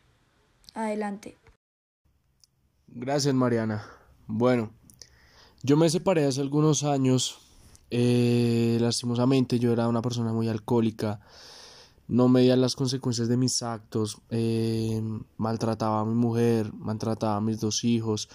Adelante. 0.75 1.39
Gracias, 2.89 3.35
Mariana. 3.35 3.87
Bueno, 4.27 4.73
yo 5.63 5.77
me 5.77 5.89
separé 5.89 6.27
hace 6.27 6.41
algunos 6.41 6.83
años. 6.83 7.39
Eh, 7.93 8.79
lastimosamente, 8.81 9.61
yo 9.61 9.73
era 9.73 9.87
una 9.87 10.03
persona 10.03 10.33
muy 10.33 10.49
alcohólica. 10.49 11.21
No 12.11 12.29
medía 12.29 12.57
las 12.57 12.75
consecuencias 12.77 13.29
de 13.29 13.37
mis 13.37 13.63
actos. 13.63 14.19
Eh, 14.31 15.01
maltrataba 15.37 16.01
a 16.01 16.05
mi 16.05 16.15
mujer, 16.15 16.73
maltrataba 16.75 17.37
a 17.37 17.41
mis 17.41 17.61
dos 17.61 17.85
hijos. 17.85 18.29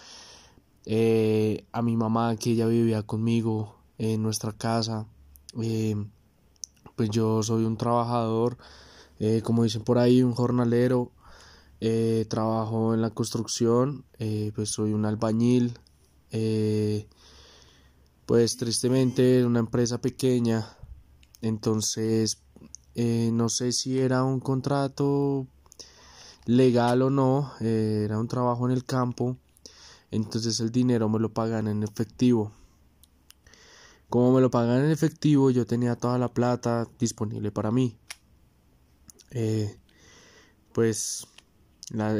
Eh, 0.86 1.66
a 1.72 1.82
mi 1.82 1.98
mamá, 1.98 2.36
que 2.38 2.52
ella 2.52 2.68
vivía 2.68 3.04
conmigo 3.04 3.76
en 3.98 4.22
nuestra 4.24 4.54
casa. 4.54 5.08
pues 6.96 7.10
yo 7.10 7.44
soy 7.44 7.66
un 7.66 7.78
trabajador, 7.78 8.58
como 9.44 9.64
dicen 9.64 9.84
por 9.84 9.98
ahí, 9.98 10.24
un 10.24 10.34
jornalero. 10.34 11.12
Eh, 11.82 12.26
trabajo 12.30 12.94
en 12.94 13.02
la 13.02 13.10
construcción, 13.12 14.06
eh, 14.20 14.52
pues 14.56 14.70
soy 14.70 14.94
un 14.94 15.06
albañil. 15.06 15.78
Eh, 16.32 17.08
Pues 18.26 18.58
tristemente 18.58 19.46
una 19.46 19.60
empresa 19.60 20.00
pequeña, 20.02 20.68
entonces 21.42 22.42
eh, 22.96 23.30
no 23.32 23.50
sé 23.50 23.72
si 23.72 24.00
era 24.00 24.24
un 24.24 24.40
contrato 24.40 25.48
legal 26.46 27.02
o 27.02 27.10
no, 27.10 27.54
eh, 27.60 28.04
era 28.06 28.20
un 28.20 28.28
trabajo 28.28 28.66
en 28.66 28.72
el 28.72 28.86
campo, 28.86 29.38
entonces 30.12 30.60
el 30.60 30.72
dinero 30.72 31.10
me 31.10 31.20
lo 31.20 31.34
pagan 31.34 31.68
en 31.68 31.84
efectivo. 31.84 32.52
Como 34.10 34.34
me 34.34 34.42
lo 34.42 34.50
pagan 34.50 34.86
en 34.86 34.92
efectivo, 34.92 35.50
yo 35.50 35.66
tenía 35.66 35.96
toda 35.96 36.18
la 36.18 36.34
plata 36.34 36.88
disponible 37.00 37.52
para 37.52 37.72
mí. 37.72 37.98
Eh, 39.32 39.78
pues 40.74 41.28
la, 41.90 42.16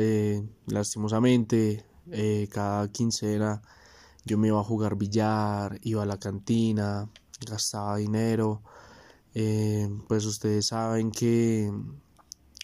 lastimosamente 0.66 1.86
cada 2.52 2.92
quincena 2.92 3.62
yo 4.26 4.40
me 4.40 4.48
iba 4.48 4.60
a 4.60 4.64
jugar 4.64 4.96
billar, 4.96 5.80
iba 5.84 6.02
a 6.02 6.06
la 6.06 6.18
cantina, 6.18 7.08
gastaba 7.48 7.98
dinero. 7.98 8.64
Eh, 9.36 9.90
pues 10.08 10.26
ustedes 10.26 10.68
saben 10.68 11.12
que 11.12 11.72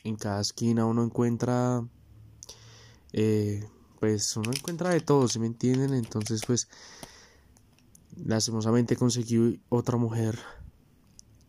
en 0.03 0.15
cada 0.15 0.41
esquina 0.41 0.85
uno 0.85 1.03
encuentra, 1.03 1.85
eh, 3.13 3.67
pues 3.99 4.35
uno 4.37 4.51
encuentra 4.55 4.89
de 4.91 5.01
todo, 5.01 5.27
si 5.27 5.37
me 5.37 5.47
entienden? 5.47 5.93
Entonces, 5.93 6.41
pues, 6.47 6.69
lastimosamente 8.25 8.95
conseguí 8.95 9.61
otra 9.69 9.97
mujer, 9.97 10.39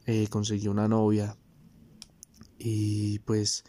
eh, 0.07 0.27
conseguí 0.29 0.69
una 0.69 0.89
novia 0.89 1.37
y 2.59 3.19
pues 3.21 3.65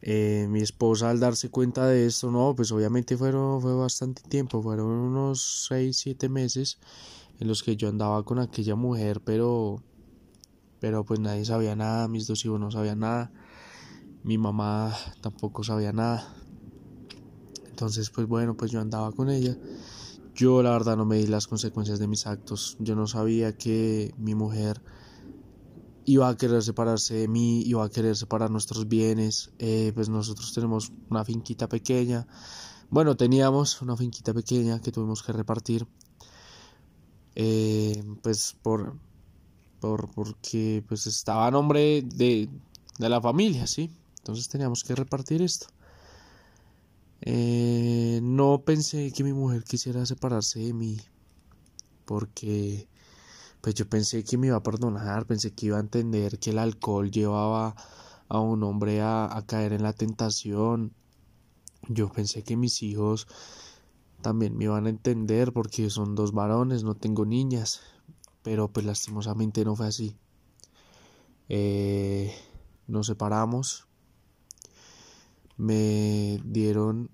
eh, 0.00 0.46
mi 0.50 0.60
esposa 0.60 1.10
al 1.10 1.20
darse 1.20 1.50
cuenta 1.50 1.86
de 1.86 2.06
esto, 2.06 2.30
no, 2.30 2.54
pues 2.56 2.72
obviamente 2.72 3.16
fueron, 3.16 3.60
fue 3.60 3.74
bastante 3.74 4.22
tiempo, 4.22 4.62
fueron 4.62 4.88
unos 4.88 5.66
6, 5.68 5.96
7 5.96 6.28
meses 6.28 6.78
en 7.38 7.48
los 7.48 7.62
que 7.62 7.76
yo 7.76 7.88
andaba 7.88 8.24
con 8.24 8.38
aquella 8.38 8.74
mujer, 8.74 9.20
pero, 9.24 9.82
pero 10.82 11.04
pues 11.04 11.20
nadie 11.20 11.44
sabía 11.44 11.76
nada, 11.76 12.08
mis 12.08 12.26
dos 12.26 12.44
hijos 12.44 12.58
no 12.58 12.72
sabían 12.72 12.98
nada, 12.98 13.30
mi 14.24 14.36
mamá 14.36 14.92
tampoco 15.20 15.62
sabía 15.62 15.92
nada. 15.92 16.34
Entonces, 17.70 18.10
pues 18.10 18.26
bueno, 18.26 18.56
pues 18.56 18.72
yo 18.72 18.80
andaba 18.80 19.12
con 19.12 19.30
ella. 19.30 19.56
Yo 20.34 20.60
la 20.60 20.72
verdad 20.72 20.96
no 20.96 21.04
me 21.04 21.18
di 21.18 21.28
las 21.28 21.46
consecuencias 21.46 22.00
de 22.00 22.08
mis 22.08 22.26
actos. 22.26 22.76
Yo 22.80 22.96
no 22.96 23.06
sabía 23.06 23.56
que 23.56 24.12
mi 24.18 24.34
mujer 24.34 24.82
iba 26.04 26.28
a 26.28 26.36
querer 26.36 26.64
separarse 26.64 27.14
de 27.14 27.28
mí, 27.28 27.62
iba 27.62 27.84
a 27.84 27.88
querer 27.88 28.16
separar 28.16 28.50
nuestros 28.50 28.88
bienes. 28.88 29.52
Eh, 29.60 29.92
pues 29.94 30.08
nosotros 30.08 30.52
tenemos 30.52 30.90
una 31.08 31.24
finquita 31.24 31.68
pequeña. 31.68 32.26
Bueno, 32.90 33.16
teníamos 33.16 33.80
una 33.82 33.96
finquita 33.96 34.34
pequeña 34.34 34.80
que 34.80 34.90
tuvimos 34.90 35.22
que 35.22 35.32
repartir. 35.32 35.86
Eh, 37.36 38.02
pues 38.20 38.56
por, 38.60 38.98
por 39.82 40.08
porque 40.12 40.84
pues 40.86 41.08
estaba 41.08 41.48
a 41.48 41.50
nombre 41.50 42.02
de, 42.02 42.48
de 43.00 43.08
la 43.08 43.20
familia, 43.20 43.66
¿sí? 43.66 43.90
Entonces 44.18 44.48
teníamos 44.48 44.84
que 44.84 44.94
repartir 44.94 45.42
esto. 45.42 45.66
Eh, 47.20 48.20
no 48.22 48.62
pensé 48.64 49.12
que 49.12 49.24
mi 49.24 49.32
mujer 49.32 49.64
quisiera 49.64 50.06
separarse 50.06 50.60
de 50.60 50.72
mí 50.72 50.98
porque 52.04 52.88
pues 53.60 53.74
yo 53.74 53.88
pensé 53.88 54.22
que 54.22 54.38
me 54.38 54.48
iba 54.48 54.56
a 54.56 54.62
perdonar, 54.62 55.26
pensé 55.26 55.52
que 55.52 55.66
iba 55.66 55.78
a 55.78 55.80
entender 55.80 56.38
que 56.38 56.50
el 56.50 56.58
alcohol 56.58 57.10
llevaba 57.10 57.74
a 58.28 58.40
un 58.40 58.62
hombre 58.62 59.02
a, 59.02 59.42
caer 59.46 59.72
en 59.72 59.82
la 59.82 59.92
tentación. 59.92 60.92
Yo 61.88 62.08
pensé 62.08 62.44
que 62.44 62.56
mis 62.56 62.82
hijos 62.82 63.26
también 64.20 64.56
me 64.56 64.64
iban 64.64 64.86
a 64.86 64.90
entender 64.90 65.52
porque 65.52 65.90
son 65.90 66.14
dos 66.14 66.32
varones, 66.32 66.84
no 66.84 66.94
tengo 66.94 67.24
niñas, 67.24 67.80
pero 68.42 68.68
pues 68.68 68.86
lastimosamente 68.86 69.64
no 69.64 69.76
fue 69.76 69.86
así. 69.86 70.16
Eh, 71.48 72.34
nos 72.86 73.06
separamos, 73.06 73.86
me 75.56 76.40
dieron 76.44 77.10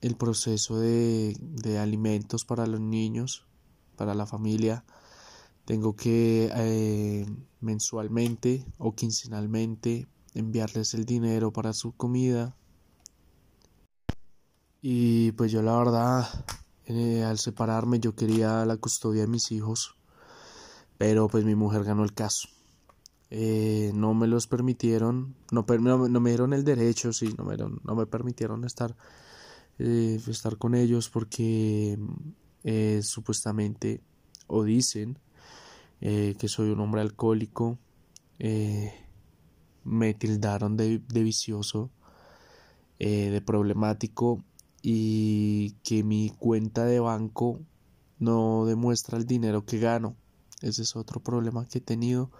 el 0.00 0.16
proceso 0.16 0.78
de, 0.78 1.36
de 1.40 1.78
alimentos 1.78 2.44
para 2.44 2.66
los 2.66 2.80
niños, 2.80 3.46
para 3.96 4.14
la 4.14 4.26
familia, 4.26 4.84
tengo 5.66 5.96
que 5.96 6.48
eh, 6.54 7.26
mensualmente 7.60 8.64
o 8.78 8.94
quincenalmente 8.94 10.06
enviarles 10.34 10.94
el 10.94 11.04
dinero 11.04 11.52
para 11.52 11.72
su 11.72 11.92
comida. 11.92 12.54
Y 14.80 15.32
pues 15.32 15.50
yo 15.50 15.62
la 15.62 15.76
verdad, 15.76 16.28
eh, 16.84 17.24
al 17.24 17.38
separarme 17.38 17.98
yo 17.98 18.14
quería 18.14 18.64
la 18.64 18.76
custodia 18.76 19.22
de 19.22 19.26
mis 19.28 19.50
hijos, 19.50 19.95
pero 20.98 21.28
pues 21.28 21.44
mi 21.44 21.54
mujer 21.54 21.84
ganó 21.84 22.04
el 22.04 22.12
caso. 22.12 22.48
Eh, 23.30 23.90
no 23.94 24.14
me 24.14 24.26
los 24.26 24.46
permitieron, 24.46 25.34
no, 25.50 25.66
no, 25.68 26.20
me 26.20 26.30
dieron 26.30 26.52
el 26.52 26.64
derecho, 26.64 27.12
sí, 27.12 27.34
no 27.36 27.44
me, 27.44 27.56
no 27.56 27.94
me 27.94 28.06
permitieron 28.06 28.64
estar, 28.64 28.96
estar 29.78 30.56
con 30.58 30.74
ellos 30.74 31.08
porque 31.08 31.98
supuestamente 33.02 34.00
o 34.48 34.64
dicen 34.64 35.18
eh, 36.00 36.34
que 36.38 36.48
soy 36.48 36.70
un 36.70 36.80
hombre 36.80 37.00
alcohólico, 37.00 37.78
eh, 38.38 38.92
me 39.84 40.12
tildaron 40.14 40.76
de, 40.76 41.00
vicioso, 41.14 41.90
eh, 42.98 43.30
de 43.30 43.40
problemático 43.40 44.44
y 44.82 45.72
que 45.82 46.02
mi 46.02 46.30
cuenta 46.38 46.84
de 46.84 47.00
banco 47.00 47.60
no 48.18 48.66
demuestra 48.66 49.16
el 49.16 49.26
dinero 49.26 49.64
que 49.64 49.78
gano. 49.78 50.16
Ese 50.62 50.82
es 50.82 50.96
otro 50.96 51.20
problema 51.20 51.66
que 51.66 51.78
he 51.78 51.80
tenido, 51.80 52.30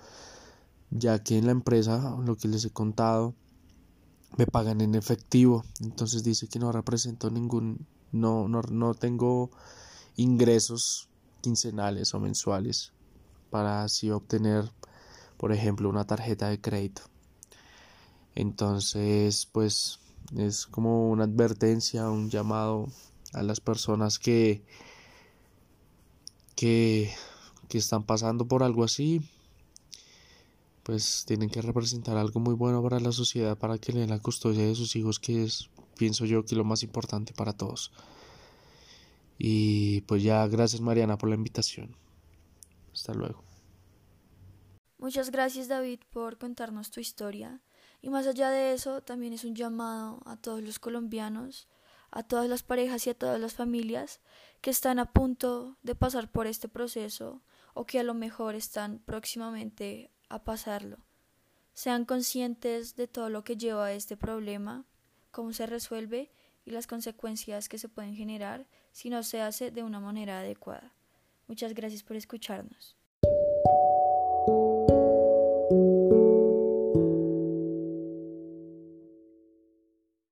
ya 0.91 1.23
que 1.23 1.37
en 1.37 1.47
la 1.47 1.53
empresa, 1.53 2.17
lo 2.25 2.37
que 2.37 2.49
les 2.49 2.65
he 2.65 2.71
contado, 2.71 3.35
me 4.37 4.47
pagan 4.47 4.81
en 4.81 4.95
efectivo. 4.95 5.65
Entonces 5.81 6.25
dice 6.25 6.49
que 6.49 6.59
no 6.59 6.73
represento 6.73 7.31
ningún, 7.31 7.87
no, 8.13 8.49
no, 8.49 8.63
no 8.63 8.95
tengo 8.95 9.51
ingresos 10.17 11.09
quincenales 11.43 12.15
o 12.15 12.21
mensuales 12.21 12.93
para 13.51 13.85
así 13.85 14.11
obtener, 14.11 14.71
por 15.37 15.53
ejemplo, 15.53 15.89
una 15.89 16.07
tarjeta 16.07 16.49
de 16.49 16.61
crédito. 16.61 17.03
Entonces, 18.35 19.49
pues 19.53 19.99
es 20.37 20.67
como 20.67 21.11
una 21.11 21.25
advertencia, 21.25 22.11
un 22.11 22.29
llamado 22.29 22.89
a 23.33 23.43
las 23.43 23.61
personas 23.61 24.19
que, 24.19 24.63
que, 26.55 27.13
que 27.69 27.79
están 27.79 28.05
pasando 28.05 28.47
por 28.47 28.63
algo 28.63 28.85
así, 28.85 29.21
pues 30.83 31.25
tienen 31.27 31.51
que 31.51 31.61
representar 31.63 32.17
algo 32.17 32.39
muy 32.39 32.55
bueno 32.55 32.83
para 32.83 33.01
la 33.01 33.13
sociedad, 33.13 33.59
para 33.59 33.79
que 33.79 33.93
le 33.93 34.01
den 34.01 34.11
la 34.11 34.21
custodia 34.21 34.65
de 34.65 34.75
sus 34.75 34.95
hijos, 34.95 35.19
que 35.19 35.43
es, 35.43 35.69
pienso 35.97 36.25
yo, 36.27 36.45
que 36.45 36.55
lo 36.55 36.65
más 36.65 36.83
importante 36.83 37.33
para 37.33 37.53
todos. 37.53 37.93
Y 39.39 40.03
pues 40.03 40.23
ya, 40.23 40.47
gracias 40.47 40.81
Mariana 40.81 41.19
por 41.19 41.29
la 41.29 41.35
invitación. 41.35 41.97
Hasta 42.93 43.15
luego. 43.15 43.43
Muchas 44.99 45.31
gracias 45.31 45.69
David 45.69 46.01
por 46.11 46.39
contarnos 46.39 46.91
tu 46.91 47.01
historia. 47.01 47.61
Y 48.01 48.09
más 48.09 48.27
allá 48.27 48.51
de 48.51 48.73
eso, 48.73 49.03
también 49.03 49.33
es 49.33 49.45
un 49.45 49.55
llamado 49.55 50.21
a 50.25 50.37
todos 50.37 50.63
los 50.63 50.79
colombianos, 50.79 51.69
a 52.11 52.23
todas 52.23 52.49
las 52.49 52.63
parejas 52.63 53.07
y 53.07 53.11
a 53.11 53.15
todas 53.15 53.41
las 53.41 53.55
familias 53.55 54.21
que 54.61 54.71
están 54.71 54.99
a 54.99 55.13
punto 55.13 55.77
de 55.83 55.95
pasar 55.95 56.31
por 56.31 56.47
este 56.47 56.69
proceso 56.69 57.43
o 57.77 57.85
que 57.85 58.01
a 58.01 58.03
lo 58.03 58.15
mejor 58.15 58.55
están 58.55 59.01
próximamente 59.01 60.11
a 60.31 60.43
pasarlo. 60.45 60.97
Sean 61.75 62.07
conscientes 62.07 62.97
de 62.97 63.07
todo 63.07 63.29
lo 63.29 63.45
que 63.45 63.59
lleva 63.59 63.85
a 63.85 63.93
este 63.93 64.17
problema, 64.17 64.87
cómo 65.31 65.53
se 65.53 65.67
resuelve 65.67 66.33
y 66.65 66.71
las 66.71 66.87
consecuencias 66.87 67.69
que 67.69 67.77
se 67.77 67.91
pueden 67.91 68.17
generar 68.17 68.67
si 68.93 69.11
no 69.11 69.23
se 69.23 69.43
hace 69.43 69.71
de 69.71 69.83
una 69.83 70.01
manera 70.01 70.41
adecuada. 70.41 70.95
Muchas 71.49 71.75
gracias 71.75 72.03
por 72.03 72.17
escucharnos. 72.17 72.97